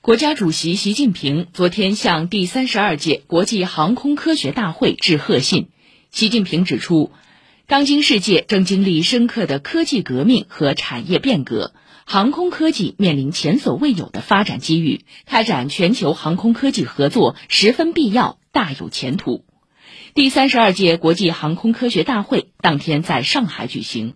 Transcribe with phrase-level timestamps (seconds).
[0.00, 5.70] 国家主席习近平昨天向第三十二届国际航空科学大会致贺信。
[6.12, 7.10] 习近平指出
[7.66, 11.74] 当今世界正经历深刻的科技革命和产业变革
[12.06, 19.44] 航空科技面临前所未有的发展机遇开展全球航空科技合作十分必要大有前途。
[20.14, 24.14] 第三十二届国际航空科学大会当天在上海举行。